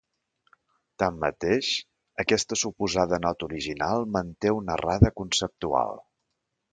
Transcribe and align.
Tanmateix, 1.03 1.67
aquesta 2.23 2.59
suposada 2.61 3.19
nota 3.27 3.47
original 3.49 4.07
manté 4.15 4.55
una 4.61 4.79
errada 4.81 5.13
conceptual. 5.23 5.95